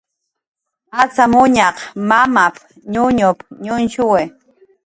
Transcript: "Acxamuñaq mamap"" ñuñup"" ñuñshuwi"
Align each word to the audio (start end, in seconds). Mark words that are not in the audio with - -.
"Acxamuñaq 1.01 1.77
mamap"" 2.09 2.55
ñuñup"" 2.93 3.37
ñuñshuwi" 3.65 4.23